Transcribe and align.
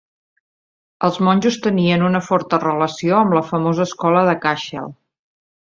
Els 1.07 1.19
monjos 1.27 1.59
tenien 1.67 2.07
una 2.09 2.23
forta 2.29 2.61
relació 2.65 3.21
amb 3.21 3.39
la 3.39 3.47
famosa 3.53 3.89
escola 3.91 4.29
de 4.31 4.39
Cashel. 4.47 4.93